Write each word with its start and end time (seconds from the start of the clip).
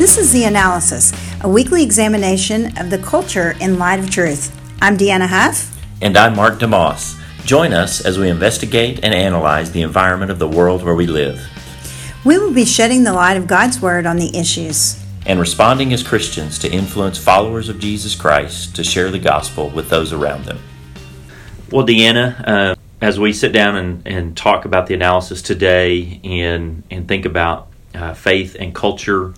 This 0.00 0.16
is 0.16 0.32
The 0.32 0.44
Analysis, 0.44 1.12
a 1.42 1.48
weekly 1.48 1.82
examination 1.82 2.78
of 2.78 2.88
the 2.88 2.96
culture 2.96 3.54
in 3.60 3.78
light 3.78 3.98
of 3.98 4.08
truth. 4.08 4.50
I'm 4.80 4.96
Deanna 4.96 5.26
Huff. 5.26 5.78
And 6.00 6.16
I'm 6.16 6.34
Mark 6.34 6.58
DeMoss. 6.58 7.20
Join 7.44 7.74
us 7.74 8.02
as 8.02 8.18
we 8.18 8.30
investigate 8.30 9.00
and 9.02 9.12
analyze 9.12 9.72
the 9.72 9.82
environment 9.82 10.30
of 10.30 10.38
the 10.38 10.48
world 10.48 10.82
where 10.82 10.94
we 10.94 11.06
live. 11.06 11.46
We 12.24 12.38
will 12.38 12.54
be 12.54 12.64
shedding 12.64 13.04
the 13.04 13.12
light 13.12 13.36
of 13.36 13.46
God's 13.46 13.82
Word 13.82 14.06
on 14.06 14.16
the 14.16 14.34
issues. 14.34 14.98
And 15.26 15.38
responding 15.38 15.92
as 15.92 16.02
Christians 16.02 16.58
to 16.60 16.72
influence 16.72 17.18
followers 17.18 17.68
of 17.68 17.78
Jesus 17.78 18.14
Christ 18.14 18.74
to 18.76 18.82
share 18.82 19.10
the 19.10 19.18
gospel 19.18 19.68
with 19.68 19.90
those 19.90 20.14
around 20.14 20.46
them. 20.46 20.60
Well, 21.70 21.86
Deanna, 21.86 22.42
uh, 22.48 22.74
as 23.02 23.20
we 23.20 23.34
sit 23.34 23.52
down 23.52 23.76
and, 23.76 24.06
and 24.06 24.34
talk 24.34 24.64
about 24.64 24.86
the 24.86 24.94
analysis 24.94 25.42
today 25.42 26.22
and, 26.24 26.84
and 26.90 27.06
think 27.06 27.26
about 27.26 27.68
uh, 27.94 28.14
faith 28.14 28.56
and 28.58 28.74
culture 28.74 29.34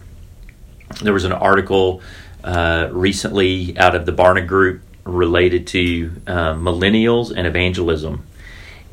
there 1.00 1.12
was 1.12 1.24
an 1.24 1.32
article 1.32 2.02
uh, 2.45 2.88
recently 2.91 3.77
out 3.78 3.95
of 3.95 4.06
the 4.06 4.12
Barna 4.12 4.46
Group 4.46 4.83
related 5.05 5.66
to 5.69 6.12
uh, 6.27 6.55
millennials 6.55 7.33
and 7.34 7.46
evangelism. 7.46 8.27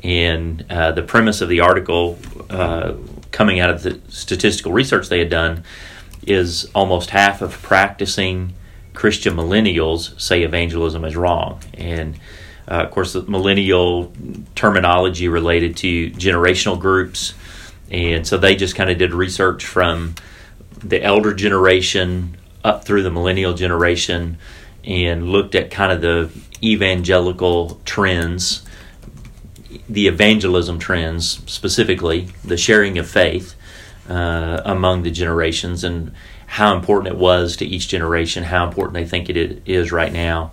And 0.02 0.64
uh, 0.70 0.92
the 0.92 1.02
premise 1.02 1.40
of 1.40 1.48
the 1.48 1.60
article, 1.60 2.18
uh, 2.48 2.94
coming 3.32 3.60
out 3.60 3.70
of 3.70 3.82
the 3.82 4.00
statistical 4.08 4.72
research 4.72 5.08
they 5.08 5.18
had 5.18 5.30
done, 5.30 5.64
is 6.26 6.70
almost 6.74 7.10
half 7.10 7.42
of 7.42 7.60
practicing 7.62 8.54
Christian 8.94 9.34
millennials 9.34 10.18
say 10.20 10.42
evangelism 10.42 11.04
is 11.04 11.16
wrong. 11.16 11.60
And 11.74 12.16
uh, 12.68 12.84
of 12.84 12.90
course, 12.90 13.12
the 13.12 13.22
millennial 13.22 14.12
terminology 14.54 15.28
related 15.28 15.76
to 15.78 16.10
generational 16.10 16.78
groups. 16.78 17.34
And 17.90 18.26
so 18.26 18.38
they 18.38 18.54
just 18.54 18.76
kind 18.76 18.90
of 18.90 18.98
did 18.98 19.12
research 19.12 19.66
from 19.66 20.14
the 20.82 21.02
elder 21.02 21.34
generation 21.34 22.36
up 22.64 22.84
through 22.84 23.02
the 23.02 23.10
millennial 23.10 23.54
generation 23.54 24.38
and 24.84 25.28
looked 25.28 25.54
at 25.54 25.70
kind 25.70 25.92
of 25.92 26.00
the 26.00 26.30
evangelical 26.62 27.80
trends, 27.84 28.64
the 29.88 30.06
evangelism 30.06 30.78
trends 30.78 31.42
specifically, 31.50 32.28
the 32.44 32.56
sharing 32.56 32.98
of 32.98 33.08
faith 33.08 33.54
uh, 34.08 34.60
among 34.64 35.02
the 35.02 35.10
generations, 35.10 35.84
and 35.84 36.12
how 36.46 36.74
important 36.74 37.14
it 37.14 37.18
was 37.18 37.56
to 37.56 37.64
each 37.64 37.88
generation, 37.88 38.44
how 38.44 38.66
important 38.66 38.94
they 38.94 39.06
think 39.06 39.28
it 39.28 39.62
is 39.66 39.92
right 39.92 40.12
now. 40.12 40.50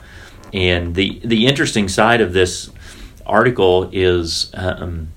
And 0.54 0.96
the 0.96 1.20
the 1.24 1.48
interesting 1.48 1.90
side 1.90 2.22
of 2.22 2.34
this 2.34 2.70
article 3.26 3.90
is 3.92 4.52
um, 4.54 5.10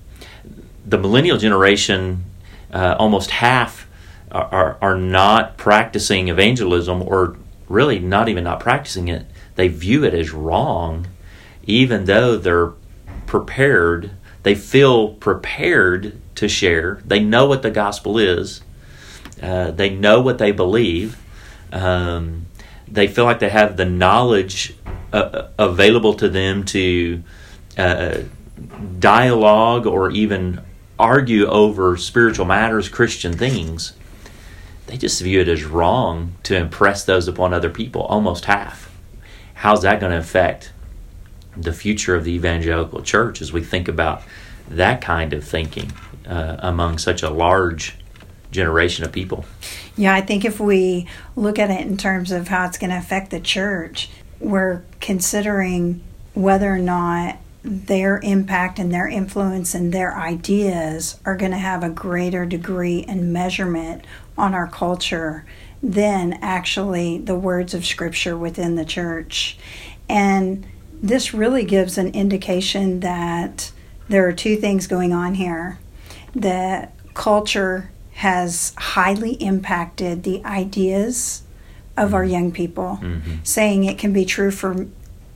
the 0.85 0.97
millennial 0.97 1.37
generation. 1.37 2.25
Uh, 2.73 2.95
almost 2.97 3.31
half 3.31 3.85
are, 4.31 4.77
are 4.81 4.97
not 4.97 5.57
practicing 5.57 6.27
evangelism 6.29 7.01
or 7.01 7.37
really 7.67 7.99
not 7.99 8.29
even 8.29 8.43
not 8.43 8.59
practicing 8.59 9.07
it, 9.07 9.25
they 9.55 9.67
view 9.67 10.03
it 10.03 10.13
as 10.13 10.31
wrong, 10.31 11.07
even 11.63 12.05
though 12.05 12.37
they're 12.37 12.73
prepared, 13.25 14.11
they 14.43 14.55
feel 14.55 15.09
prepared 15.15 16.19
to 16.35 16.47
share. 16.47 17.01
They 17.05 17.19
know 17.19 17.45
what 17.45 17.61
the 17.61 17.71
gospel 17.71 18.17
is, 18.17 18.61
uh, 19.41 19.71
they 19.71 19.89
know 19.89 20.21
what 20.21 20.37
they 20.37 20.51
believe. 20.51 21.17
Um, 21.71 22.47
they 22.87 23.07
feel 23.07 23.23
like 23.23 23.39
they 23.39 23.49
have 23.49 23.77
the 23.77 23.85
knowledge 23.85 24.75
uh, 25.13 25.47
available 25.57 26.13
to 26.15 26.27
them 26.27 26.65
to 26.65 27.23
uh, 27.77 28.17
dialogue 28.99 29.87
or 29.87 30.11
even 30.11 30.61
argue 30.99 31.47
over 31.47 31.95
spiritual 31.95 32.45
matters, 32.45 32.89
Christian 32.89 33.33
things 33.33 33.93
they 34.91 34.97
just 34.97 35.21
view 35.21 35.39
it 35.39 35.47
as 35.47 35.63
wrong 35.63 36.35
to 36.43 36.53
impress 36.53 37.05
those 37.05 37.25
upon 37.25 37.53
other 37.53 37.69
people, 37.69 38.01
almost 38.01 38.43
half. 38.43 38.93
How's 39.53 39.83
that 39.83 40.01
going 40.01 40.11
to 40.11 40.17
affect 40.17 40.73
the 41.55 41.71
future 41.71 42.13
of 42.13 42.25
the 42.25 42.33
evangelical 42.33 43.01
church 43.01 43.41
as 43.41 43.53
we 43.53 43.63
think 43.63 43.87
about 43.87 44.21
that 44.67 44.99
kind 44.99 45.31
of 45.31 45.45
thinking 45.45 45.93
uh, 46.27 46.57
among 46.59 46.97
such 46.97 47.23
a 47.23 47.29
large 47.29 47.95
generation 48.51 49.05
of 49.05 49.13
people? 49.13 49.45
Yeah, 49.95 50.13
I 50.13 50.19
think 50.19 50.43
if 50.43 50.59
we 50.59 51.07
look 51.37 51.57
at 51.57 51.69
it 51.69 51.87
in 51.87 51.95
terms 51.95 52.33
of 52.33 52.49
how 52.49 52.65
it's 52.65 52.77
going 52.77 52.91
to 52.91 52.97
affect 52.97 53.31
the 53.31 53.39
church, 53.39 54.09
we're 54.41 54.81
considering 54.99 56.03
whether 56.33 56.69
or 56.69 56.79
not 56.79 57.37
their 57.63 58.19
impact 58.23 58.79
and 58.79 58.91
their 58.91 59.07
influence 59.07 59.73
and 59.73 59.93
their 59.93 60.17
ideas 60.17 61.19
are 61.25 61.37
going 61.37 61.51
to 61.51 61.57
have 61.57 61.83
a 61.83 61.89
greater 61.89 62.45
degree 62.45 63.05
and 63.07 63.31
measurement 63.31 64.03
on 64.41 64.55
our 64.55 64.67
culture 64.67 65.45
than 65.83 66.33
actually 66.41 67.19
the 67.19 67.35
words 67.35 67.73
of 67.73 67.85
Scripture 67.85 68.35
within 68.35 68.75
the 68.75 68.85
church. 68.85 69.57
And 70.09 70.65
this 71.01 71.33
really 71.33 71.63
gives 71.63 71.97
an 71.97 72.09
indication 72.09 72.99
that 73.01 73.71
there 74.09 74.27
are 74.27 74.33
two 74.33 74.57
things 74.57 74.87
going 74.87 75.13
on 75.13 75.35
here. 75.35 75.79
That 76.35 76.93
culture 77.13 77.91
has 78.13 78.73
highly 78.77 79.33
impacted 79.33 80.23
the 80.23 80.43
ideas 80.43 81.43
of 81.95 82.13
our 82.13 82.25
young 82.25 82.51
people, 82.51 82.99
mm-hmm. 83.01 83.35
saying 83.43 83.83
it 83.83 83.99
can 83.99 84.11
be 84.11 84.25
true 84.25 84.51
for 84.51 84.87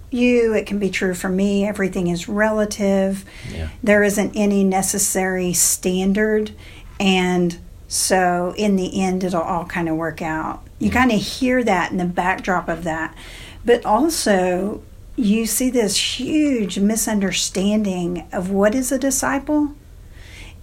you, 0.09 0.53
it 0.53 0.65
can 0.65 0.79
be 0.79 0.89
true 0.89 1.13
for 1.13 1.29
me, 1.29 1.67
everything 1.67 2.07
is 2.07 2.27
relative. 2.27 3.23
Yeah. 3.51 3.69
There 3.83 4.03
isn't 4.03 4.35
any 4.35 4.63
necessary 4.63 5.53
standard. 5.53 6.51
And 6.99 7.57
so 7.87 8.53
in 8.57 8.75
the 8.75 9.01
end, 9.01 9.23
it'll 9.23 9.41
all 9.41 9.65
kind 9.65 9.87
of 9.87 9.95
work 9.95 10.21
out. 10.21 10.63
You 10.79 10.89
kind 10.89 11.11
of 11.11 11.21
hear 11.21 11.63
that 11.63 11.91
in 11.91 11.97
the 11.97 12.05
backdrop 12.05 12.67
of 12.67 12.83
that. 12.83 13.15
But 13.63 13.85
also, 13.85 14.83
you 15.15 15.45
see 15.45 15.69
this 15.69 16.19
huge 16.19 16.79
misunderstanding 16.79 18.27
of 18.31 18.51
what 18.51 18.75
is 18.75 18.91
a 18.91 18.99
disciple 18.99 19.75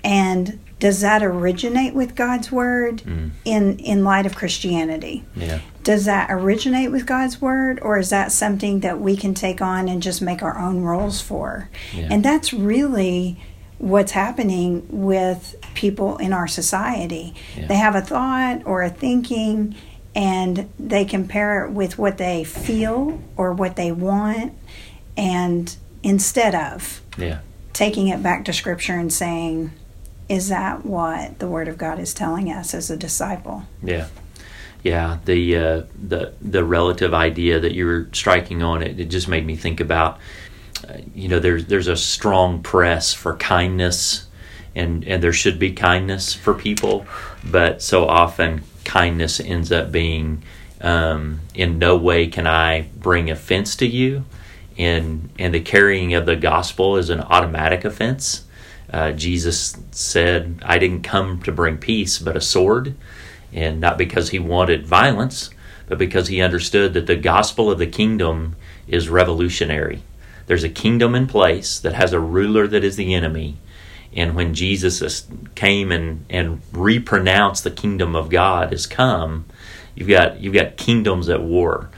and 0.05 0.59
does 0.79 1.01
that 1.01 1.23
originate 1.23 1.95
with 1.95 2.17
God's 2.17 2.51
word 2.51 3.03
mm. 3.03 3.31
in 3.45 3.79
in 3.79 4.03
light 4.03 4.27
of 4.27 4.35
Christianity? 4.35 5.25
Yeah. 5.37 5.61
Does 5.85 6.07
that 6.07 6.29
originate 6.31 6.91
with 6.91 7.07
God's 7.07 7.41
word 7.41 7.79
or 7.83 7.99
is 7.99 8.11
that 8.11 8.33
something 8.33 8.81
that 8.81 9.01
we 9.01 9.17
can 9.17 9.33
take 9.33 9.61
on 9.61 9.89
and 9.89 10.03
just 10.03 10.21
make 10.21 10.43
our 10.43 10.59
own 10.59 10.83
rules 10.83 11.21
for? 11.21 11.71
Yeah. 11.95 12.09
And 12.11 12.25
that's 12.25 12.53
really 12.53 13.41
what's 13.83 14.13
happening 14.13 14.87
with 14.89 15.57
people 15.75 16.17
in 16.19 16.33
our 16.33 16.47
society. 16.47 17.35
Yeah. 17.57 17.67
They 17.67 17.75
have 17.75 17.97
a 17.97 18.01
thought 18.01 18.63
or 18.65 18.83
a 18.83 18.89
thinking 18.89 19.75
and 20.15 20.71
they 20.79 21.05
compare 21.05 21.65
it 21.65 21.73
with 21.73 21.99
what 21.99 22.17
they 22.17 22.45
feel 22.45 23.21
or 23.37 23.53
what 23.53 23.75
they 23.75 23.91
want 23.91 24.55
and 25.17 25.77
instead 26.05 26.55
of 26.55 27.01
yeah. 27.19 27.41
taking 27.73 28.07
it 28.07 28.23
back 28.23 28.45
to 28.45 28.53
scripture 28.53 28.95
and 28.95 29.13
saying 29.13 29.73
is 30.29 30.49
that 30.49 30.87
what 30.87 31.41
the 31.41 31.49
word 31.49 31.67
of 31.67 31.77
God 31.77 31.99
is 31.99 32.15
telling 32.15 32.53
us 32.53 32.75
as 32.75 32.89
a 32.89 32.97
disciple? 32.97 33.65
Yeah. 33.83 34.07
Yeah, 34.85 35.19
the 35.27 35.57
uh, 35.57 35.83
the 36.01 36.35
the 36.41 36.65
relative 36.65 37.15
idea 37.15 37.61
that 37.61 37.73
you 37.73 37.87
were 37.87 38.09
striking 38.13 38.65
on 38.65 38.83
it, 38.83 38.99
it 38.99 39.05
just 39.05 39.29
made 39.29 39.47
me 39.47 39.55
think 39.55 39.79
about 39.79 40.19
you 41.15 41.29
know 41.29 41.39
there's 41.39 41.67
there's 41.67 41.89
a 41.89 41.97
strong 41.97 42.63
press 42.63 43.13
for 43.13 43.37
kindness 43.37 44.27
and 44.75 45.05
and 45.05 45.23
there 45.23 45.33
should 45.33 45.59
be 45.59 45.73
kindness 45.73 46.35
for 46.35 46.55
people 46.55 47.07
but 47.45 47.83
so 47.83 48.07
often 48.07 48.63
kindness 48.85 49.41
ends 49.41 49.71
up 49.71 49.93
being 49.93 50.43
um, 50.81 51.41
in 51.55 51.79
no 51.79 51.97
way 51.97 52.27
can 52.27 52.47
I 52.47 52.89
bring 52.97 53.31
offense 53.31 53.77
to 53.77 53.87
you 53.87 54.25
and 54.79 55.31
and 55.39 55.55
the 55.55 55.61
carrying 55.61 56.15
of 56.15 56.27
the 56.27 56.37
gospel 56.37 56.97
is 56.97 57.11
an 57.11 57.21
automatic 57.21 57.85
offense. 57.85 58.45
Uh, 58.93 59.13
Jesus 59.13 59.77
said 59.91 60.61
I 60.65 60.79
didn't 60.79 61.03
come 61.03 61.43
to 61.43 61.53
bring 61.53 61.79
peace 61.79 62.19
but 62.19 62.37
a 62.37 62.41
sword 62.41 62.95
and 63.53 63.81
not 63.81 63.99
because 63.99 64.31
he 64.31 64.39
wanted 64.39 64.87
violence 64.87 65.51
but 65.87 65.99
because 65.99 66.29
he 66.29 66.41
understood 66.41 66.95
that 66.95 67.07
the 67.07 67.17
gospel 67.17 67.71
of 67.71 67.79
the 67.79 67.87
kingdom 67.87 68.57
is 68.89 69.09
revolutionary 69.09 70.03
there's 70.53 70.65
a 70.65 70.69
kingdom 70.69 71.15
in 71.15 71.27
place 71.27 71.79
that 71.79 71.95
has 71.95 72.13
a 72.13 72.21
ruler 72.21 72.67
that 72.67 72.85
is 72.85 72.97
the 72.97 73.15
enemy. 73.15 73.57
And 74.13 74.35
when 74.35 74.53
Jesus 74.53 75.27
came 75.55 75.91
and, 75.91 76.27
and 76.29 76.61
repronounced 76.73 77.65
the 77.65 77.71
kingdom 77.71 78.15
of 78.15 78.29
God 78.29 78.71
has 78.71 78.87
come, 78.87 79.47
you've 79.95 80.11
got 80.11 80.41
you've 80.41 80.53
got 80.53 80.77
kingdoms 80.77 81.31
at 81.31 81.41
war, 81.41 81.89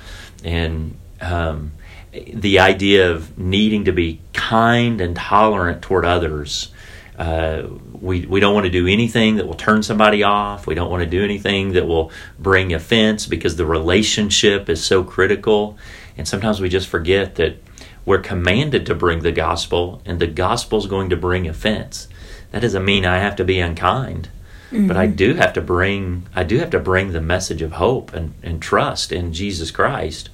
and 0.45 0.97
um, 1.21 1.73
the 2.13 2.61
idea 2.61 3.11
of 3.11 3.37
needing 3.37 3.87
to 3.87 3.93
be 3.93 4.21
kind 4.33 5.01
and 5.01 5.17
tolerant 5.17 5.83
toward 5.83 6.05
others. 6.05 6.71
Uh, 7.19 7.65
we, 7.93 8.25
we 8.27 8.39
don't 8.39 8.55
want 8.55 8.67
to 8.67 8.71
do 8.71 8.87
anything 8.87 9.35
that 9.37 9.49
will 9.49 9.55
turn 9.55 9.83
somebody 9.83 10.23
off. 10.23 10.69
We 10.69 10.77
don't 10.77 10.93
want 10.93 11.03
to 11.03 11.11
do 11.11 11.25
anything 11.25 11.73
that 11.73 11.89
will 11.89 12.13
bring 12.39 12.73
offense 12.73 13.27
because 13.27 13.57
the 13.57 13.67
relationship 13.67 14.69
is 14.69 14.85
so 14.85 15.03
critical. 15.03 15.77
And 16.17 16.27
sometimes 16.29 16.61
we 16.61 16.69
just 16.69 16.89
forget 16.89 17.35
that 17.37 17.64
we're 18.05 18.19
commanded 18.19 18.87
to 18.87 18.95
bring 18.95 19.21
the 19.21 19.33
gospel, 19.33 20.03
and 20.05 20.19
the 20.19 20.27
gospel 20.27 20.79
is 20.79 20.87
going 20.87 21.11
to 21.11 21.17
bring 21.17 21.49
offense. 21.49 22.09
That 22.51 22.61
doesn't 22.61 22.85
mean 22.85 23.05
I 23.05 23.19
have 23.19 23.37
to 23.37 23.45
be 23.45 23.59
unkind. 23.59 24.29
mm-hmm. 24.71 24.89
but 24.89 24.97
I 24.97 25.07
do 25.07 25.35
have 25.35 25.53
to 25.55 25.61
bring 25.61 26.27
I 26.35 26.45
do 26.45 26.59
have 26.59 26.71
to 26.71 26.79
bring 26.79 27.13
the 27.13 27.21
message 27.21 27.63
of 27.63 27.73
hope 27.73 28.13
and, 28.13 28.35
and 28.43 28.61
trust 28.61 29.13
in 29.13 29.33
Jesus 29.33 29.71
Christ. 29.71 30.31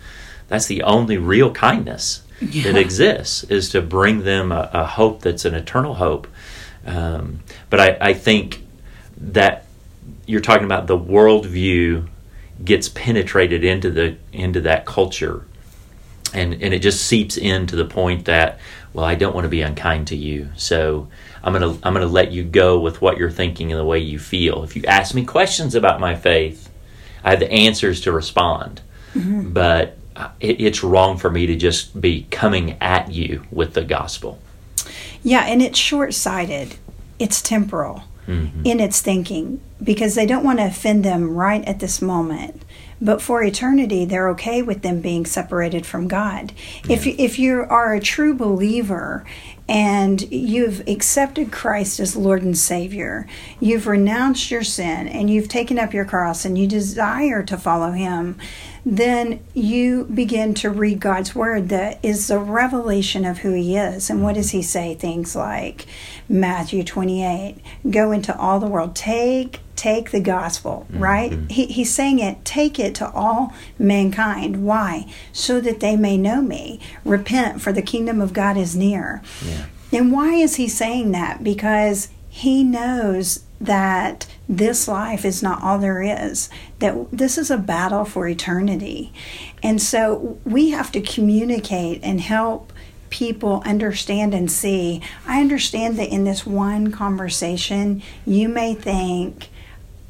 That's 0.49 0.67
the 0.67 0.83
only 0.83 1.17
real 1.17 1.53
kindness 1.53 2.23
yeah. 2.41 2.65
that 2.65 2.77
exists 2.77 3.45
is 3.45 3.69
to 3.71 3.81
bring 3.81 4.25
them 4.25 4.51
a, 4.51 4.69
a 4.73 4.85
hope 4.85 5.23
that's 5.23 5.45
an 5.45 5.55
eternal 5.55 5.95
hope. 5.95 6.27
Um, 6.85 7.41
but 7.69 7.81
I, 7.81 7.99
I 8.01 8.15
think 8.15 8.67
that 9.17 9.67
you're 10.27 10.41
talking 10.41 10.65
about 10.65 10.87
the 10.87 10.99
worldview 10.99 12.09
gets 12.65 12.89
penetrated 12.89 13.65
into 13.65 13.91
the 13.91 14.17
into 14.33 14.61
that 14.63 14.85
culture 14.85 15.47
and 16.35 16.55
and 16.55 16.75
it 16.75 16.81
just 16.81 17.06
seeps 17.06 17.37
in 17.37 17.67
to 17.67 17.77
the 17.77 17.85
point 17.85 18.25
that 18.27 18.59
well 18.93 19.05
I 19.05 19.15
don't 19.15 19.35
want 19.35 19.44
to 19.44 19.49
be 19.49 19.62
unkind 19.62 20.09
to 20.09 20.17
you. 20.17 20.50
So 20.56 21.09
I'm 21.43 21.53
going 21.53 21.62
to 21.62 21.87
I'm 21.87 21.94
going 21.94 22.06
to 22.06 22.12
let 22.12 22.32
you 22.32 22.44
go 22.44 22.81
with 22.81 23.00
what 23.00 23.19
you're 23.19 23.31
thinking 23.31 23.73
and 23.73 23.79
the 23.81 23.85
way 23.85 23.99
you 23.99 24.19
feel. 24.19 24.62
If 24.62 24.77
you 24.77 24.85
ask 24.85 25.15
me 25.15 25.25
questions 25.25 25.75
about 25.75 26.00
my 26.00 26.15
faith 26.15 26.71
I 27.23 27.31
have 27.31 27.41
the 27.41 27.50
answers 27.50 28.00
to 28.03 28.12
respond. 28.12 28.81
Mm-hmm. 29.15 29.53
but 29.53 29.99
it, 30.38 30.61
it's 30.61 30.85
wrong 30.85 31.19
for 31.19 31.31
me 31.31 31.47
to 31.47 31.56
just 31.56 32.00
be 32.00 32.29
coming 32.31 32.76
at 32.81 33.11
you 33.11 33.44
with 33.50 33.75
the 33.75 33.83
gospel. 33.83 34.38
Yeah 35.23 35.44
and 35.47 35.61
it's 35.61 35.79
short-sighted. 35.79 36.76
It's 37.19 37.43
temporal 37.43 38.05
mm-hmm. 38.27 38.63
in 38.65 38.81
its 38.81 39.01
thinking 39.01 39.61
because 39.83 40.15
they 40.15 40.27
don't 40.27 40.45
want 40.45 40.59
to 40.59 40.67
offend 40.67 41.05
them 41.05 41.35
right 41.35 41.65
at 41.65 41.81
this 41.81 42.03
moment 42.03 42.63
but 43.01 43.23
for 43.23 43.43
eternity 43.43 44.05
they're 44.05 44.29
okay 44.29 44.63
with 44.63 44.83
them 44.83 45.01
being 45.01 45.25
separated 45.25 45.87
from 45.87 46.09
god 46.09 46.53
yeah. 46.85 46.97
if, 46.97 47.07
if 47.07 47.39
you 47.39 47.65
are 47.69 47.95
a 47.95 48.01
true 48.01 48.35
believer 48.35 49.25
and 49.71 50.23
you've 50.33 50.87
accepted 50.89 51.53
christ 51.53 52.01
as 52.01 52.17
lord 52.17 52.43
and 52.43 52.59
savior 52.59 53.27
you've 53.61 53.87
renounced 53.87 54.51
your 54.51 54.65
sin 54.65 55.07
and 55.07 55.31
you've 55.31 55.49
taken 55.49 55.79
up 55.79 55.95
your 55.95 56.05
cross 56.05 56.45
and 56.45 56.59
you 56.59 56.67
desire 56.67 57.43
to 57.43 57.57
follow 57.57 57.93
him 57.93 58.37
then 58.85 59.41
you 59.53 60.05
begin 60.05 60.55
to 60.55 60.71
read 60.71 61.01
God's 61.01 61.35
word 61.35 61.69
that 61.69 61.99
is 62.03 62.31
a 62.31 62.39
revelation 62.39 63.25
of 63.25 63.39
who 63.39 63.53
He 63.53 63.77
is. 63.77 64.09
And 64.09 64.23
what 64.23 64.35
does 64.35 64.51
He 64.51 64.63
say? 64.63 64.95
Things 64.95 65.37
like 65.37 65.87
Matthew 66.29 66.83
28 66.83 67.57
go 67.91 68.13
into 68.13 68.37
all 68.37 68.59
the 68.59 68.67
world, 68.67 68.97
take 68.97 69.61
take 69.81 70.11
the 70.11 70.21
gospel, 70.21 70.87
mm-hmm. 70.91 71.03
right? 71.03 71.50
He, 71.50 71.65
he's 71.65 71.93
saying 71.93 72.19
it, 72.19 72.44
take 72.44 72.79
it 72.79 72.94
to 72.97 73.11
all 73.12 73.55
mankind. 73.79 74.62
Why? 74.62 75.11
So 75.32 75.59
that 75.61 75.81
they 75.81 75.97
may 75.97 76.19
know 76.19 76.43
me. 76.43 76.81
Repent, 77.03 77.62
for 77.62 77.73
the 77.73 77.81
kingdom 77.81 78.21
of 78.21 78.35
God 78.35 78.59
is 78.59 78.77
near. 78.77 79.23
Yeah. 79.43 79.67
And 79.91 80.12
why 80.12 80.35
is 80.35 80.56
he 80.56 80.69
saying 80.69 81.12
that? 81.12 81.43
Because 81.43 82.11
he 82.29 82.62
knows 82.62 83.44
that 83.59 84.27
this 84.49 84.87
life 84.87 85.25
is 85.25 85.43
not 85.43 85.62
all 85.62 85.79
there 85.79 86.03
is, 86.03 86.50
that 86.79 87.11
this 87.11 87.38
is 87.38 87.50
a 87.50 87.56
battle 87.56 88.05
for 88.05 88.29
eternity. 88.29 89.15
And 89.62 89.81
so 89.81 90.38
we 90.44 90.71
have 90.71 90.93
to 90.93 91.00
communicate 91.00 92.00
and 92.03 92.21
help 92.21 92.73
people 93.09 93.62
understand 93.65 94.35
and 94.35 94.50
see. 94.50 95.00
I 95.26 95.41
understand 95.41 95.99
that 95.99 96.11
in 96.11 96.25
this 96.25 96.44
one 96.44 96.93
conversation, 96.93 98.03
you 98.26 98.49
may 98.49 98.75
think, 98.75 99.49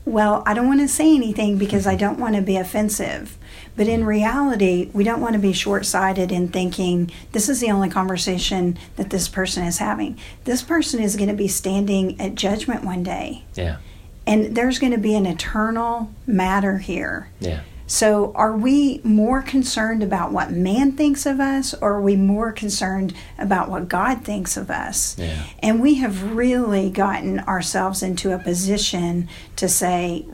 well, 0.05 0.43
I 0.47 0.55
don't 0.55 0.67
want 0.67 0.81
to 0.81 0.89
say 0.89 1.15
anything 1.15 1.59
because 1.59 1.87
I 1.87 1.95
don't 1.95 2.19
want 2.19 2.35
to 2.37 2.43
be 2.43 2.57
offensive. 2.57 3.37
But 3.77 3.87
in 3.87 4.05
reality, 4.05 4.91
we 4.93 5.05
don't 5.05 5.21
want 5.21 5.35
to 5.35 5.39
be 5.39 5.53
short 5.53 5.87
sighted 5.87 6.33
in 6.33 6.49
thinking 6.49 7.11
this 7.33 7.49
is 7.49 7.61
the 7.61 7.71
only 7.71 7.89
conversation 7.89 8.79
that 8.97 9.11
this 9.11 9.29
person 9.29 9.65
is 9.65 9.79
having. 9.79 10.19
This 10.45 10.63
person 10.63 11.01
is 11.01 11.17
going 11.17 11.29
to 11.29 11.37
be 11.37 11.49
standing 11.49 12.21
at 12.21 12.35
judgment 12.35 12.85
one 12.85 13.03
day. 13.03 13.45
Yeah. 13.55 13.79
And 14.27 14.57
there's 14.57 14.79
going 14.79 14.93
to 14.93 14.99
be 14.99 15.15
an 15.15 15.27
eternal 15.27 16.13
matter 16.27 16.79
here. 16.79 17.31
Yeah. 17.41 17.61
So, 17.91 18.31
are 18.37 18.57
we 18.57 19.01
more 19.03 19.43
concerned 19.43 20.05
about 20.05 20.31
what 20.31 20.53
man 20.53 20.93
thinks 20.93 21.27
of 21.27 21.41
us, 21.41 21.75
or 21.75 21.95
are 21.95 22.01
we 22.01 22.15
more 22.15 22.53
concerned 22.53 23.13
about 23.37 23.69
what 23.69 23.89
God 23.89 24.25
thinks 24.25 24.57
of 24.57 24.71
us? 24.71 25.19
Yeah. 25.19 25.43
And 25.59 25.83
we 25.83 25.97
have 25.97 26.37
really 26.37 26.89
gotten 26.89 27.41
ourselves 27.41 28.01
into 28.01 28.33
a 28.33 28.39
position 28.39 29.29
to 29.57 29.69
say, 29.69 30.25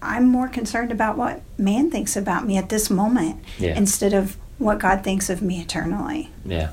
I'm 0.00 0.26
more 0.26 0.48
concerned 0.48 0.90
about 0.90 1.18
what 1.18 1.42
man 1.58 1.90
thinks 1.90 2.16
about 2.16 2.46
me 2.46 2.56
at 2.56 2.70
this 2.70 2.88
moment 2.88 3.44
yeah. 3.58 3.76
instead 3.76 4.14
of 4.14 4.38
what 4.56 4.78
God 4.78 5.04
thinks 5.04 5.28
of 5.28 5.42
me 5.42 5.60
eternally. 5.60 6.30
Yeah. 6.46 6.70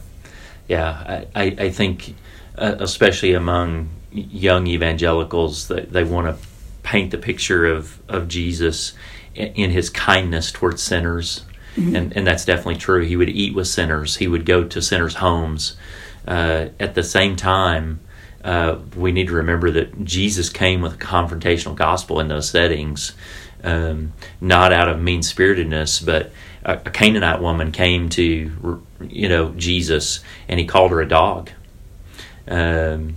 Yeah. 0.70 1.26
I, 1.36 1.44
I 1.44 1.70
think, 1.70 2.16
uh, 2.58 2.78
especially 2.80 3.34
among 3.34 3.90
young 4.14 4.68
evangelicals, 4.68 5.68
that 5.68 5.92
they 5.92 6.06
want 6.06 6.28
to 6.28 6.48
paint 6.84 7.12
the 7.12 7.18
picture 7.18 7.66
of, 7.66 8.00
of 8.08 8.30
Jesus 8.30 8.94
in 9.38 9.72
his 9.72 9.90
kindness 9.90 10.52
towards 10.52 10.82
sinners. 10.82 11.44
Mm-hmm. 11.76 11.96
And, 11.96 12.18
and 12.18 12.28
that's 12.28 12.46
definitely 12.46 12.78
true. 12.78 13.06
He 13.06 13.16
would 13.16 13.30
eat 13.30 13.54
with 13.54 13.68
sinners, 13.68 14.18
he 14.18 14.28
would 14.28 14.46
go 14.46 14.64
to 14.64 14.82
sinners' 14.82 15.16
homes. 15.16 15.78
Uh, 16.28 16.70
at 16.80 16.94
the 16.96 17.04
same 17.04 17.36
time, 17.36 18.02
uh, 18.44 18.80
we 18.96 19.12
need 19.12 19.28
to 19.28 19.34
remember 19.34 19.72
that 19.72 20.04
Jesus 20.04 20.50
came 20.50 20.82
with 20.82 20.96
a 20.96 20.98
confrontational 20.98 21.76
gospel 21.76 22.20
in 22.20 22.28
those 22.28 22.50
settings, 22.50 23.14
um, 23.64 24.14
not 24.42 24.74
out 24.74 24.90
of 24.90 25.02
mean 25.02 25.22
spiritedness, 25.22 26.00
but 26.00 26.32
a, 26.64 26.74
a, 26.74 26.92
Canaanite 26.92 27.42
woman 27.42 27.72
came 27.72 28.10
to, 28.10 28.84
you 29.02 29.30
know, 29.30 29.50
Jesus 29.52 30.20
and 30.48 30.60
he 30.60 30.66
called 30.66 30.92
her 30.92 31.02
a 31.02 31.08
dog. 31.08 31.50
Um, 32.48 33.16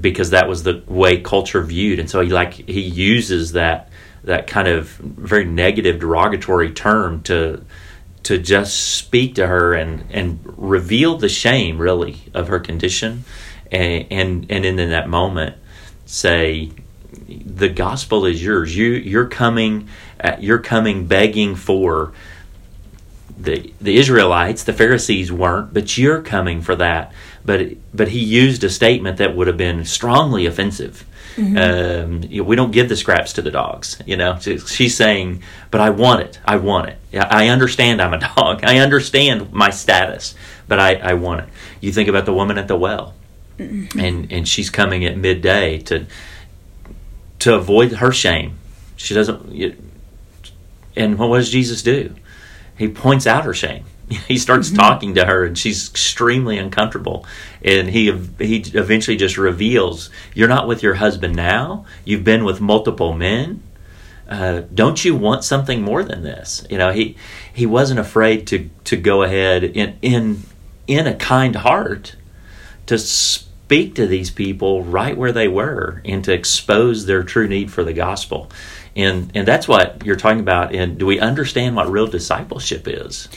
because 0.00 0.30
that 0.30 0.48
was 0.48 0.62
the 0.62 0.82
way 0.86 1.20
culture 1.20 1.62
viewed, 1.62 1.98
and 1.98 2.08
so 2.08 2.20
he 2.20 2.30
like 2.30 2.54
he 2.54 2.80
uses 2.80 3.52
that 3.52 3.87
that 4.24 4.46
kind 4.46 4.68
of 4.68 4.88
very 4.88 5.44
negative 5.44 6.00
derogatory 6.00 6.72
term 6.72 7.22
to 7.22 7.64
to 8.24 8.38
just 8.38 8.96
speak 8.96 9.34
to 9.36 9.46
her 9.46 9.74
and 9.74 10.04
and 10.10 10.40
reveal 10.56 11.16
the 11.16 11.28
shame 11.28 11.78
really 11.78 12.22
of 12.34 12.48
her 12.48 12.58
condition 12.58 13.24
and 13.70 14.06
and, 14.10 14.46
and 14.50 14.64
in, 14.64 14.90
that 14.90 15.08
moment 15.08 15.56
say 16.06 16.70
the 17.28 17.68
gospel 17.68 18.26
is 18.26 18.42
yours. 18.42 18.76
You 18.76 18.90
you're 18.90 19.28
coming 19.28 19.88
uh, 20.20 20.36
you're 20.38 20.58
coming 20.58 21.06
begging 21.06 21.54
for 21.54 22.12
the 23.38 23.72
the 23.80 23.96
Israelites. 23.96 24.64
The 24.64 24.72
Pharisees 24.72 25.30
weren't 25.30 25.72
but 25.72 25.96
you're 25.96 26.22
coming 26.22 26.60
for 26.62 26.76
that. 26.76 27.12
But 27.44 27.72
but 27.94 28.08
he 28.08 28.20
used 28.20 28.64
a 28.64 28.70
statement 28.70 29.18
that 29.18 29.36
would 29.36 29.46
have 29.46 29.56
been 29.56 29.84
strongly 29.84 30.46
offensive 30.46 31.04
Mm-hmm. 31.38 31.56
Um, 31.56 32.22
you 32.24 32.42
know, 32.42 32.48
we 32.48 32.56
don't 32.56 32.72
give 32.72 32.88
the 32.88 32.96
scraps 32.96 33.34
to 33.34 33.42
the 33.42 33.52
dogs. 33.52 34.02
You 34.04 34.16
know, 34.16 34.38
she's 34.40 34.96
saying, 34.96 35.44
"But 35.70 35.80
I 35.80 35.90
want 35.90 36.22
it. 36.22 36.40
I 36.44 36.56
want 36.56 36.88
it. 36.88 36.98
I 37.14 37.48
understand 37.48 38.02
I'm 38.02 38.12
a 38.12 38.18
dog. 38.36 38.64
I 38.64 38.78
understand 38.78 39.52
my 39.52 39.70
status, 39.70 40.34
but 40.66 40.80
I, 40.80 40.94
I 40.96 41.14
want 41.14 41.42
it." 41.42 41.48
You 41.80 41.92
think 41.92 42.08
about 42.08 42.26
the 42.26 42.34
woman 42.34 42.58
at 42.58 42.66
the 42.66 42.76
well, 42.76 43.14
mm-hmm. 43.56 44.00
and 44.00 44.32
and 44.32 44.48
she's 44.48 44.68
coming 44.68 45.04
at 45.04 45.16
midday 45.16 45.78
to 45.82 46.06
to 47.40 47.54
avoid 47.54 47.92
her 47.92 48.10
shame. 48.10 48.58
She 48.96 49.14
doesn't. 49.14 49.78
And 50.96 51.18
what 51.18 51.38
does 51.38 51.50
Jesus 51.50 51.82
do? 51.82 52.16
He 52.76 52.88
points 52.88 53.28
out 53.28 53.44
her 53.44 53.54
shame 53.54 53.84
he 54.28 54.38
starts 54.38 54.68
mm-hmm. 54.68 54.78
talking 54.78 55.14
to 55.14 55.24
her 55.24 55.44
and 55.44 55.58
she's 55.58 55.88
extremely 55.90 56.58
uncomfortable. 56.58 57.26
And 57.62 57.88
he 57.88 58.10
he 58.38 58.58
eventually 58.74 59.16
just 59.16 59.36
reveals 59.36 60.10
you're 60.34 60.48
not 60.48 60.68
with 60.68 60.82
your 60.82 60.94
husband 60.94 61.36
now. 61.36 61.84
You've 62.04 62.24
been 62.24 62.44
with 62.44 62.60
multiple 62.60 63.12
men. 63.12 63.62
Uh, 64.28 64.62
don't 64.74 65.04
you 65.04 65.16
want 65.16 65.42
something 65.42 65.82
more 65.82 66.02
than 66.02 66.22
this? 66.22 66.66
You 66.70 66.78
know 66.78 66.92
he 66.92 67.16
he 67.52 67.66
wasn't 67.66 68.00
afraid 68.00 68.46
to 68.48 68.70
to 68.84 68.96
go 68.96 69.22
ahead 69.22 69.64
in 69.64 69.98
in 70.02 70.42
in 70.86 71.06
a 71.06 71.14
kind 71.14 71.56
heart 71.56 72.16
to 72.86 72.98
speak 72.98 73.94
to 73.94 74.06
these 74.06 74.30
people 74.30 74.82
right 74.82 75.16
where 75.16 75.32
they 75.32 75.48
were 75.48 76.00
and 76.04 76.24
to 76.24 76.32
expose 76.32 77.04
their 77.04 77.22
true 77.22 77.46
need 77.46 77.70
for 77.70 77.84
the 77.84 77.92
gospel. 77.92 78.50
And 78.96 79.30
and 79.34 79.46
that's 79.46 79.68
what 79.68 80.04
you're 80.04 80.16
talking 80.16 80.40
about. 80.40 80.74
And 80.74 80.98
do 80.98 81.06
we 81.06 81.20
understand 81.20 81.76
what 81.76 81.90
real 81.90 82.06
discipleship 82.06 82.88
is 82.88 83.28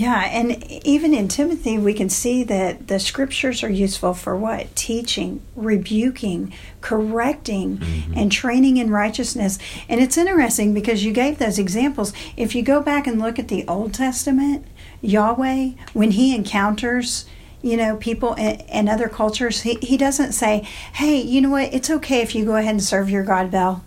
yeah, 0.00 0.30
and 0.32 0.64
even 0.86 1.12
in 1.12 1.28
Timothy, 1.28 1.76
we 1.76 1.92
can 1.92 2.08
see 2.08 2.42
that 2.44 2.88
the 2.88 2.98
scriptures 2.98 3.62
are 3.62 3.68
useful 3.68 4.14
for 4.14 4.34
what? 4.34 4.74
Teaching, 4.74 5.42
rebuking, 5.54 6.54
correcting, 6.80 7.76
mm-hmm. 7.76 8.14
and 8.16 8.32
training 8.32 8.78
in 8.78 8.90
righteousness. 8.90 9.58
And 9.90 10.00
it's 10.00 10.16
interesting 10.16 10.72
because 10.72 11.04
you 11.04 11.12
gave 11.12 11.36
those 11.36 11.58
examples. 11.58 12.14
If 12.34 12.54
you 12.54 12.62
go 12.62 12.80
back 12.80 13.06
and 13.06 13.20
look 13.20 13.38
at 13.38 13.48
the 13.48 13.68
Old 13.68 13.92
Testament, 13.92 14.66
Yahweh, 15.02 15.72
when 15.92 16.12
he 16.12 16.34
encounters 16.34 17.26
you 17.60 17.76
know, 17.76 17.96
people 17.96 18.34
and 18.38 18.88
other 18.88 19.06
cultures, 19.06 19.60
he, 19.60 19.74
he 19.82 19.98
doesn't 19.98 20.32
say, 20.32 20.66
hey, 20.94 21.20
you 21.20 21.42
know 21.42 21.50
what, 21.50 21.74
it's 21.74 21.90
okay 21.90 22.22
if 22.22 22.34
you 22.34 22.46
go 22.46 22.56
ahead 22.56 22.70
and 22.70 22.82
serve 22.82 23.10
your 23.10 23.22
God 23.22 23.50
Bel. 23.50 23.84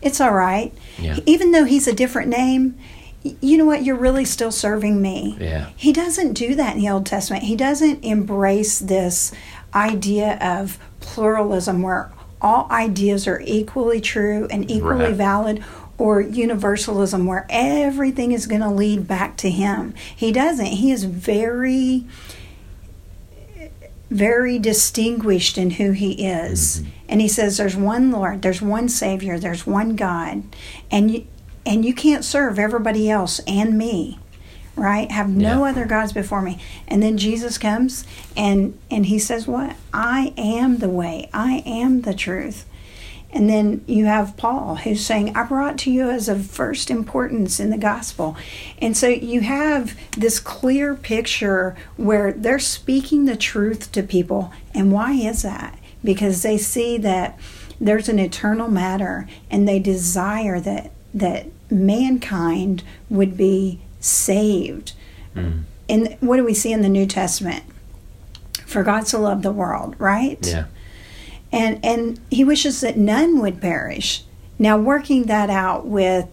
It's 0.00 0.20
all 0.20 0.32
right. 0.32 0.72
Yeah. 1.00 1.18
Even 1.26 1.50
though 1.50 1.64
he's 1.64 1.88
a 1.88 1.92
different 1.92 2.28
name, 2.28 2.78
you 3.22 3.56
know 3.56 3.64
what, 3.66 3.84
you're 3.84 3.96
really 3.96 4.24
still 4.24 4.50
serving 4.50 5.00
me. 5.00 5.36
Yeah. 5.40 5.70
He 5.76 5.92
doesn't 5.92 6.32
do 6.32 6.54
that 6.54 6.74
in 6.74 6.82
the 6.82 6.88
Old 6.88 7.06
Testament. 7.06 7.44
He 7.44 7.56
doesn't 7.56 8.04
embrace 8.04 8.78
this 8.78 9.32
idea 9.74 10.38
of 10.40 10.78
pluralism 11.00 11.82
where 11.82 12.12
all 12.40 12.66
ideas 12.70 13.28
are 13.28 13.40
equally 13.44 14.00
true 14.00 14.48
and 14.50 14.68
equally 14.70 15.04
Right. 15.06 15.14
valid 15.14 15.64
or 15.98 16.20
universalism 16.20 17.26
where 17.26 17.46
everything 17.48 18.32
is 18.32 18.46
going 18.46 18.60
to 18.60 18.70
lead 18.70 19.06
back 19.06 19.36
to 19.36 19.50
him. 19.50 19.94
He 20.16 20.32
doesn't. 20.32 20.66
He 20.66 20.90
is 20.90 21.04
very 21.04 22.06
very 24.10 24.58
distinguished 24.58 25.56
in 25.56 25.70
who 25.70 25.92
he 25.92 26.26
is. 26.26 26.80
Mm-hmm. 26.80 26.90
And 27.08 27.20
he 27.22 27.28
says 27.28 27.56
there's 27.56 27.76
one 27.76 28.10
Lord, 28.10 28.42
there's 28.42 28.60
one 28.60 28.90
Savior, 28.90 29.38
there's 29.38 29.66
one 29.66 29.96
God. 29.96 30.42
And 30.90 31.10
you 31.10 31.26
and 31.64 31.84
you 31.84 31.94
can't 31.94 32.24
serve 32.24 32.58
everybody 32.58 33.10
else 33.10 33.40
and 33.46 33.76
me. 33.78 34.18
Right? 34.74 35.10
Have 35.10 35.28
no 35.28 35.64
Yeah. 35.64 35.70
other 35.70 35.84
gods 35.84 36.12
before 36.14 36.40
me. 36.40 36.58
And 36.88 37.02
then 37.02 37.18
Jesus 37.18 37.58
comes 37.58 38.04
and 38.36 38.78
and 38.90 39.04
he 39.06 39.18
says 39.18 39.46
what? 39.46 39.76
I 39.92 40.32
am 40.38 40.78
the 40.78 40.88
way. 40.88 41.28
I 41.34 41.62
am 41.66 42.02
the 42.02 42.14
truth. 42.14 42.64
And 43.34 43.48
then 43.50 43.82
you 43.86 44.06
have 44.06 44.36
Paul 44.36 44.76
who's 44.76 45.04
saying, 45.04 45.36
I 45.36 45.42
brought 45.44 45.76
to 45.78 45.90
you 45.90 46.10
as 46.10 46.28
of 46.28 46.46
first 46.46 46.90
importance 46.90 47.60
in 47.60 47.68
the 47.70 47.78
gospel. 47.78 48.36
And 48.78 48.96
so 48.96 49.08
you 49.08 49.40
have 49.42 49.94
this 50.16 50.40
clear 50.40 50.94
picture 50.94 51.74
where 51.96 52.32
they're 52.32 52.58
speaking 52.58 53.24
the 53.26 53.36
truth 53.36 53.92
to 53.92 54.02
people. 54.02 54.52
And 54.74 54.90
why 54.92 55.12
is 55.12 55.42
that? 55.42 55.78
Because 56.04 56.42
they 56.42 56.56
see 56.58 56.98
that 56.98 57.38
there's 57.80 58.08
an 58.08 58.18
eternal 58.18 58.68
matter 58.68 59.26
and 59.50 59.66
they 59.68 59.78
desire 59.78 60.60
that 60.60 60.90
that 61.14 61.46
mankind 61.70 62.82
would 63.10 63.36
be 63.36 63.80
saved. 64.00 64.92
Mm. 65.34 65.62
And 65.88 66.16
what 66.20 66.36
do 66.36 66.44
we 66.44 66.54
see 66.54 66.72
in 66.72 66.82
the 66.82 66.88
New 66.88 67.06
Testament? 67.06 67.64
For 68.66 68.82
God 68.82 69.06
so 69.06 69.20
loved 69.20 69.42
the 69.42 69.52
world, 69.52 69.94
right? 69.98 70.38
Yeah. 70.46 70.64
and 71.52 71.84
and 71.84 72.18
he 72.30 72.44
wishes 72.44 72.80
that 72.80 72.96
none 72.96 73.38
would 73.40 73.60
perish 73.60 74.24
now 74.58 74.78
working 74.78 75.24
that 75.24 75.50
out 75.50 75.86
with 75.86 76.26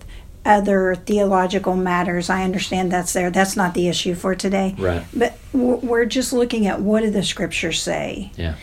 other 0.45 0.95
theological 0.95 1.75
matters 1.75 2.29
i 2.29 2.43
understand 2.43 2.89
that's 2.89 3.11
there 3.11 3.29
that's 3.29 3.57
not 3.57 3.73
the 3.73 3.89
issue 3.89 4.15
for 4.15 4.33
today 4.33 4.73
Right. 4.77 5.03
but 5.13 5.37
we're 5.51 5.75
we're 5.75 6.05
just 6.05 6.31
looking 6.31 6.65
at 6.67 6.79
what 6.79 7.01
do 7.01 7.09
the 7.11 7.23
scriptures 7.23 7.81
say 7.81 8.31
Yeah. 8.37 8.55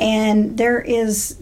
and 0.00 0.58
there 0.58 0.80
is 0.80 1.36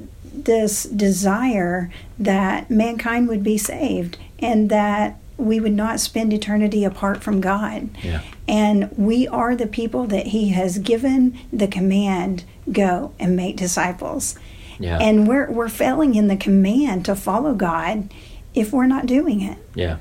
this 0.48 0.84
desire 0.84 1.90
that 2.18 2.70
mankind 2.70 3.28
would 3.28 3.42
be 3.44 3.58
saved 3.58 4.16
and 4.38 4.70
that 4.70 5.18
we 5.36 5.60
would 5.60 5.74
not 5.74 6.00
spend 6.00 6.32
eternity 6.32 6.84
apart 6.84 7.22
from 7.22 7.40
god 7.40 7.90
Yeah. 8.02 8.22
and 8.48 8.90
we 8.96 9.28
are 9.28 9.54
the 9.54 9.66
people 9.66 10.06
that 10.06 10.28
he 10.28 10.48
has 10.48 10.78
given 10.78 11.38
the 11.52 11.68
command 11.68 12.44
go 12.72 13.12
and 13.20 13.36
make 13.36 13.56
disciples 13.56 14.36
Yeah. 14.78 14.98
and 14.98 15.28
we're 15.28 15.50
we're 15.50 15.68
failing 15.68 16.14
in 16.14 16.28
the 16.28 16.36
command 16.36 17.04
to 17.04 17.14
follow 17.14 17.52
God 17.54 18.12
if 18.54 18.72
we're 18.72 18.86
not 18.86 19.04
doing 19.06 19.42
it. 19.42 19.58
Yeah. 19.74 19.98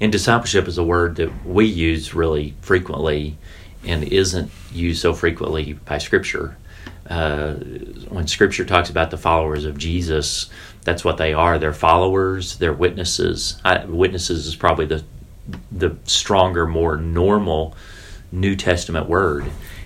And 0.00 0.10
discipleship 0.12 0.68
is 0.68 0.78
a 0.78 0.84
word 0.84 1.16
that 1.16 1.30
we 1.44 1.64
use 1.66 2.14
really 2.14 2.54
frequently 2.60 3.36
and 3.84 4.04
isn't 4.04 4.50
used 4.72 5.00
so 5.02 5.12
frequently 5.12 5.74
by 5.74 5.98
Scripture. 5.98 6.56
Uh, 7.12 7.52
when 8.08 8.26
Scripture 8.26 8.64
talks 8.64 8.88
about 8.88 9.10
the 9.10 9.18
followers 9.18 9.66
of 9.66 9.76
Jesus, 9.76 10.48
that's 10.80 11.04
what 11.04 11.18
they 11.18 11.34
are. 11.34 11.58
They're 11.58 11.74
followers, 11.74 12.56
they're 12.56 12.72
witnesses. 12.72 13.60
I, 13.62 13.84
witnesses 13.84 14.46
is 14.46 14.56
probably 14.56 14.86
the, 14.86 15.04
the 15.70 15.94
stronger, 16.04 16.66
more 16.66 16.96
normal 16.96 17.76
New 18.32 18.56
Testament 18.56 19.10
word. 19.10 19.44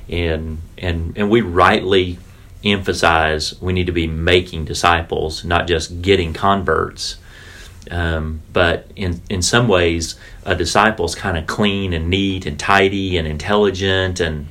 And, 0.09 0.59
and, 0.79 1.19
and 1.19 1.29
we 1.29 1.41
rightly 1.41 2.19
emphasize 2.63 3.61
we 3.61 3.73
need 3.73 3.87
to 3.87 3.93
be 3.93 4.07
making 4.07 4.67
disciples, 4.67 5.45
not 5.45 5.67
just 5.67 6.03
getting 6.03 6.33
converts. 6.33 7.17
Um, 7.91 8.43
but 8.53 8.89
in 8.97 9.23
in 9.31 9.43
some 9.43 9.69
ways, 9.69 10.17
a 10.45 10.57
disciple 10.57 11.05
is 11.05 11.15
kind 11.15 11.39
of 11.39 11.47
clean 11.47 11.93
and 11.93 12.11
neat 12.11 12.45
and 12.45 12.59
tidy 12.59 13.17
and 13.17 13.29
intelligent 13.29 14.19
and 14.19 14.49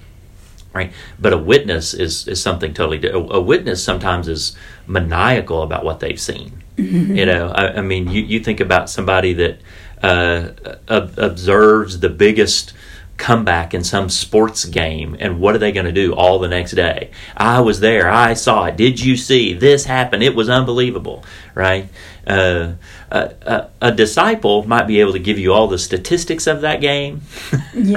right. 0.76 0.92
But 1.20 1.34
a 1.34 1.38
witness 1.38 1.94
is 1.94 2.28
is 2.28 2.42
something 2.42 2.74
totally. 2.74 2.98
di- 3.00 3.10
A, 3.10 3.18
a 3.18 3.42
witness 3.42 3.84
sometimes 3.84 4.28
is 4.28 4.56
maniacal 4.88 5.62
about 5.64 5.84
what 5.86 6.00
they've 6.00 6.20
seen. 6.20 6.62
You 6.78 7.26
know, 7.26 7.52
I, 7.56 7.78
I 7.78 7.82
mean, 7.82 8.10
you 8.10 8.22
you 8.22 8.40
think 8.42 8.60
about 8.60 8.90
somebody 8.90 9.34
that 9.34 9.60
uh, 10.04 10.50
ob- 10.90 11.18
observes 11.18 12.00
the 12.02 12.10
biggest 12.10 12.74
comeback 13.18 13.74
in 13.74 13.82
some 13.82 14.10
sports 14.10 14.66
game 14.66 15.16
and 15.22 15.40
what 15.40 15.56
are 15.56 15.58
they 15.58 15.72
going 15.72 15.86
to 15.86 15.92
do 15.94 16.14
all 16.14 16.38
the 16.38 16.50
next 16.50 16.74
day 16.74 17.10
i 17.38 17.62
was 17.62 17.80
there 17.80 18.10
i 18.10 18.34
saw 18.34 18.66
it 18.66 18.76
did 18.76 19.00
you 19.00 19.16
see 19.16 19.54
this 19.54 19.86
happen 19.86 20.22
it 20.22 20.36
was 20.36 20.50
unbelievable 20.50 21.24
right 21.54 21.88
uh, 22.28 22.74
a, 23.10 23.34
a, 23.44 23.70
a 23.84 23.92
disciple 23.94 24.68
might 24.68 24.86
be 24.86 25.00
able 25.00 25.14
to 25.14 25.20
give 25.20 25.40
you 25.40 25.54
all 25.54 25.70
the 25.70 25.78
statistics 25.80 26.46
of 26.46 26.60
that 26.60 26.82
game 26.82 27.22
Yes. 27.74 27.96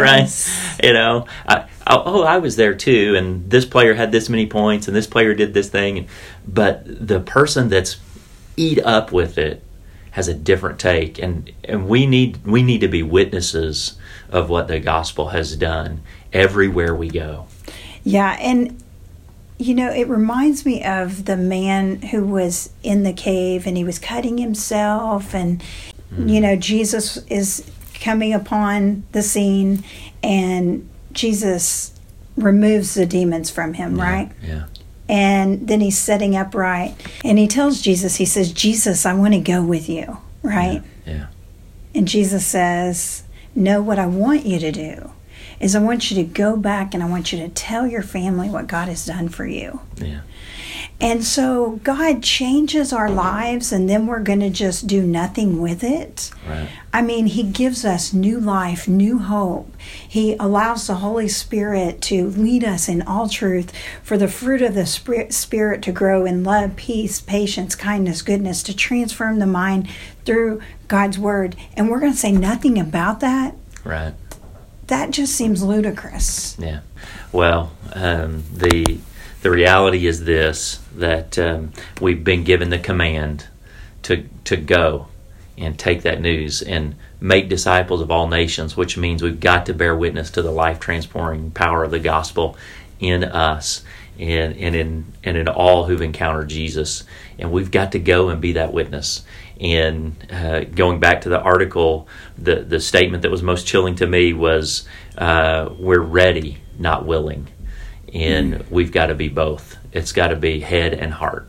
right 0.78 0.86
you 0.86 0.92
know 0.92 1.26
I, 1.48 1.66
Oh, 1.88 2.02
oh 2.04 2.22
i 2.22 2.38
was 2.38 2.56
there 2.56 2.74
too 2.74 3.14
and 3.16 3.50
this 3.50 3.64
player 3.64 3.94
had 3.94 4.12
this 4.12 4.28
many 4.28 4.46
points 4.46 4.88
and 4.88 4.96
this 4.96 5.06
player 5.06 5.34
did 5.34 5.54
this 5.54 5.70
thing 5.70 6.08
but 6.46 6.82
the 6.84 7.20
person 7.20 7.68
that's 7.68 7.98
eat 8.56 8.78
up 8.84 9.10
with 9.12 9.38
it 9.38 9.62
has 10.10 10.28
a 10.28 10.34
different 10.34 10.78
take 10.78 11.18
and 11.18 11.50
and 11.64 11.88
we 11.88 12.06
need 12.06 12.44
we 12.46 12.62
need 12.62 12.80
to 12.80 12.88
be 12.88 13.02
witnesses 13.02 13.96
of 14.30 14.50
what 14.50 14.68
the 14.68 14.80
gospel 14.80 15.28
has 15.28 15.56
done 15.56 16.02
everywhere 16.32 16.94
we 16.94 17.08
go. 17.08 17.46
Yeah, 18.04 18.36
and 18.40 18.82
you 19.58 19.74
know, 19.74 19.90
it 19.90 20.08
reminds 20.08 20.64
me 20.64 20.84
of 20.84 21.24
the 21.24 21.36
man 21.36 22.00
who 22.02 22.24
was 22.24 22.70
in 22.82 23.02
the 23.02 23.12
cave 23.12 23.66
and 23.66 23.76
he 23.76 23.84
was 23.84 23.98
cutting 23.98 24.38
himself 24.38 25.34
and 25.34 25.62
mm. 26.12 26.30
you 26.30 26.40
know, 26.40 26.56
Jesus 26.56 27.16
is 27.26 27.68
coming 27.94 28.32
upon 28.32 29.04
the 29.12 29.22
scene 29.22 29.82
and 30.22 30.88
Jesus 31.18 31.92
removes 32.36 32.94
the 32.94 33.04
demons 33.06 33.50
from 33.50 33.74
him, 33.74 34.00
right? 34.00 34.30
yeah 34.42 34.64
and 35.10 35.66
then 35.66 35.80
he's 35.80 35.96
sitting 35.96 36.36
upright 36.36 36.94
and 37.24 37.38
he 37.38 37.48
tells 37.48 37.80
Jesus, 37.80 38.16
he 38.16 38.26
says, 38.26 38.52
Jesus, 38.52 39.06
I 39.06 39.14
want 39.14 39.32
to 39.34 39.40
go 39.40 39.62
with 39.64 39.88
you, 39.88 40.18
right? 40.42 40.82
yeah 41.06 41.26
And 41.94 42.06
Jesus 42.06 42.46
says, 42.46 43.24
Know 43.54 43.82
what 43.82 43.98
I 43.98 44.06
want 44.06 44.44
you 44.46 44.58
to 44.60 44.70
do 44.70 45.10
is 45.60 45.74
I 45.74 45.80
want 45.80 46.10
you 46.10 46.16
to 46.16 46.24
go 46.24 46.56
back 46.56 46.94
and 46.94 47.02
I 47.02 47.08
want 47.08 47.32
you 47.32 47.38
to 47.40 47.48
tell 47.48 47.86
your 47.86 48.02
family 48.02 48.48
what 48.48 48.66
God 48.66 48.88
has 48.88 49.04
done 49.06 49.28
for 49.28 49.46
you. 49.46 49.80
yeah 49.96 50.20
And 51.00 51.24
so 51.24 51.80
God 51.84 52.22
changes 52.22 52.92
our 52.92 53.10
lives 53.10 53.72
and 53.72 53.88
then 53.88 54.06
we're 54.06 54.22
going 54.22 54.40
to 54.40 54.50
just 54.50 54.86
do 54.86 55.02
nothing 55.02 55.60
with 55.60 55.82
it. 55.84 56.30
right 56.48 56.68
I 56.92 57.02
mean, 57.02 57.26
He 57.26 57.42
gives 57.42 57.84
us 57.84 58.12
new 58.12 58.40
life, 58.40 58.88
new 58.88 59.18
hope. 59.18 59.70
He 60.08 60.34
allows 60.36 60.86
the 60.86 60.96
Holy 60.96 61.28
Spirit 61.28 62.00
to 62.02 62.30
lead 62.30 62.64
us 62.64 62.88
in 62.88 63.02
all 63.02 63.28
truth 63.28 63.72
for 64.02 64.16
the 64.16 64.26
fruit 64.26 64.62
of 64.62 64.74
the 64.74 64.86
Spirit 64.86 65.34
Spirit 65.34 65.82
to 65.82 65.92
grow 65.92 66.24
in 66.24 66.42
love, 66.42 66.76
peace, 66.76 67.20
patience, 67.20 67.74
kindness, 67.76 68.22
goodness, 68.22 68.62
to 68.64 68.74
transform 68.74 69.38
the 69.38 69.46
mind 69.46 69.88
through 70.24 70.60
God's 70.88 71.18
Word. 71.18 71.56
And 71.74 71.90
we're 71.90 72.00
going 72.00 72.12
to 72.12 72.18
say 72.18 72.32
nothing 72.32 72.78
about 72.78 73.20
that. 73.20 73.54
right 73.84 74.14
That 74.88 75.10
just 75.10 75.34
seems 75.34 75.62
ludicrous. 75.62 76.58
Yeah. 76.58 76.80
Well, 77.30 77.72
um, 77.92 78.44
the 78.52 78.98
the 79.42 79.50
reality 79.50 80.06
is 80.06 80.24
this 80.24 80.80
that 80.96 81.38
um, 81.38 81.72
we've 82.00 82.24
been 82.24 82.42
given 82.42 82.70
the 82.70 82.78
command 82.78 83.46
to 84.02 84.28
to 84.44 84.56
go 84.56 85.08
and 85.56 85.78
take 85.78 86.02
that 86.02 86.20
news 86.20 86.62
and 86.62 86.94
make 87.20 87.48
disciples 87.48 88.00
of 88.00 88.10
all 88.10 88.28
nations, 88.28 88.76
which 88.76 88.96
means 88.96 89.22
we've 89.22 89.40
got 89.40 89.66
to 89.66 89.74
bear 89.74 89.94
witness 89.96 90.30
to 90.30 90.42
the 90.42 90.52
life 90.52 90.80
transforming 90.80 91.50
power 91.50 91.84
of 91.84 91.90
the 91.90 91.98
gospel 91.98 92.56
in 93.00 93.24
us 93.24 93.82
and, 94.18 94.56
and 94.56 94.74
in 94.76 95.12
and 95.24 95.36
in 95.36 95.48
all 95.48 95.84
who've 95.84 96.02
encountered 96.02 96.48
Jesus. 96.48 97.04
And 97.38 97.52
we've 97.52 97.70
got 97.70 97.92
to 97.92 97.98
go 97.98 98.28
and 98.28 98.40
be 98.40 98.52
that 98.52 98.72
witness. 98.72 99.22
And 99.60 100.14
uh, 100.30 100.64
going 100.64 101.00
back 101.00 101.22
to 101.22 101.28
the 101.28 101.40
article, 101.40 102.08
the 102.36 102.56
the 102.56 102.80
statement 102.80 103.22
that 103.22 103.30
was 103.30 103.42
most 103.42 103.66
chilling 103.66 103.94
to 103.96 104.06
me 104.06 104.32
was, 104.32 104.86
uh, 105.16 105.68
"We're 105.78 106.00
ready, 106.00 106.58
not 106.78 107.06
willing," 107.06 107.48
and 108.14 108.64
we've 108.70 108.92
got 108.92 109.06
to 109.06 109.14
be 109.14 109.28
both. 109.28 109.76
It's 109.92 110.12
got 110.12 110.28
to 110.28 110.36
be 110.36 110.60
head 110.60 110.94
and 110.94 111.12
heart. 111.12 111.48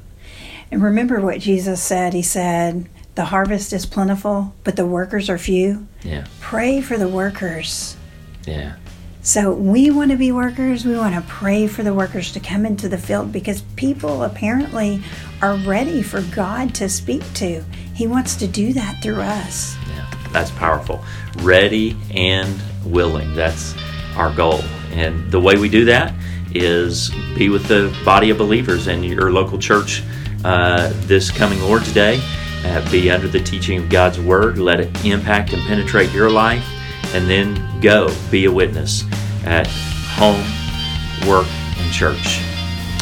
And 0.71 0.81
remember 0.83 1.19
what 1.19 1.39
Jesus 1.39 1.81
said. 1.81 2.13
He 2.13 2.21
said, 2.21 2.87
The 3.15 3.25
harvest 3.25 3.73
is 3.73 3.85
plentiful, 3.87 4.53
but 4.63 4.75
the 4.75 4.85
workers 4.85 5.29
are 5.29 5.37
few. 5.39 5.87
Yeah, 6.03 6.25
Pray 6.39 6.79
for 6.81 6.95
the 6.97 7.07
workers. 7.07 7.97
yeah, 8.45 8.75
so 9.29 9.53
we 9.53 9.91
want 9.91 10.09
to 10.09 10.17
be 10.17 10.31
workers. 10.31 10.85
We 10.85 10.97
want 10.97 11.13
to 11.13 11.21
pray 11.21 11.67
for 11.67 11.83
the 11.83 11.93
workers 11.93 12.31
to 12.31 12.39
come 12.39 12.65
into 12.65 12.89
the 12.89 12.97
field 12.97 13.31
because 13.31 13.61
people 13.75 14.23
apparently 14.23 15.03
are 15.43 15.55
ready 15.57 16.01
for 16.01 16.23
God 16.23 16.73
to 16.73 16.89
speak 16.89 17.21
to. 17.35 17.63
He 17.93 18.07
wants 18.07 18.35
to 18.37 18.47
do 18.47 18.73
that 18.73 19.03
through 19.03 19.21
us. 19.21 19.77
Yeah, 19.87 20.11
that's 20.31 20.49
powerful. 20.49 21.05
Ready 21.41 21.95
and 22.09 22.59
willing. 22.83 23.35
That's 23.35 23.75
our 24.15 24.33
goal. 24.33 24.63
And 24.93 25.31
the 25.31 25.39
way 25.39 25.57
we 25.57 25.69
do 25.69 25.85
that 25.85 26.11
is 26.55 27.11
be 27.37 27.49
with 27.49 27.67
the 27.67 27.95
body 28.03 28.31
of 28.31 28.39
believers 28.39 28.87
in 28.87 29.03
your 29.03 29.31
local 29.31 29.59
church 29.59 30.01
uh, 30.43 30.91
this 31.01 31.29
coming 31.29 31.61
Lord's 31.61 31.93
Day. 31.93 32.19
Uh, 32.65 32.89
be 32.89 33.11
under 33.11 33.27
the 33.27 33.41
teaching 33.41 33.77
of 33.77 33.89
God's 33.89 34.19
Word. 34.19 34.57
Let 34.57 34.79
it 34.79 35.05
impact 35.05 35.53
and 35.53 35.61
penetrate 35.67 36.11
your 36.13 36.31
life. 36.31 36.65
And 37.13 37.29
then 37.29 37.79
go 37.79 38.11
be 38.31 38.45
a 38.45 38.51
witness 38.51 39.03
at 39.45 39.67
home, 39.67 40.43
work, 41.27 41.47
and 41.77 41.91
church. 41.93 42.39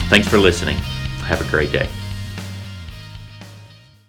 Thanks 0.09 0.27
for 0.27 0.37
listening. 0.37 0.77
Have 1.25 1.41
a 1.41 1.49
great 1.49 1.71
day. 1.71 1.89